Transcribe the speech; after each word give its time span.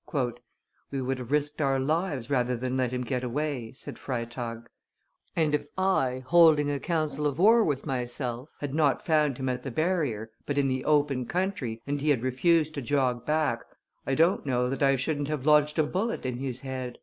"We 0.91 0.99
would 0.99 1.19
have 1.19 1.31
risked 1.31 1.61
our 1.61 1.79
lives 1.79 2.27
rather 2.27 2.57
than 2.57 2.75
let 2.75 2.89
him 2.91 3.03
get 3.03 3.23
away," 3.23 3.73
said 3.73 3.99
Freytag; 3.99 4.63
"and 5.35 5.53
if 5.53 5.67
I, 5.77 6.23
holding 6.25 6.71
a 6.71 6.79
council 6.79 7.27
of 7.27 7.37
war 7.37 7.63
with 7.63 7.85
myself, 7.85 8.49
had 8.61 8.73
not 8.73 9.05
found 9.05 9.37
him 9.37 9.47
at 9.47 9.61
the 9.61 9.69
barrier, 9.69 10.31
but 10.47 10.57
in 10.57 10.67
the 10.69 10.85
open 10.85 11.27
country, 11.27 11.83
and 11.85 12.01
he 12.01 12.09
had 12.09 12.23
refused 12.23 12.73
to 12.73 12.81
jog 12.81 13.27
back, 13.27 13.59
I 14.07 14.15
don't 14.15 14.43
know 14.43 14.71
that 14.71 14.81
I 14.81 14.95
shouldn't 14.95 15.27
have 15.27 15.45
lodged 15.45 15.77
a 15.77 15.83
bullet 15.83 16.25
in 16.25 16.37
his 16.39 16.61
head. 16.61 16.97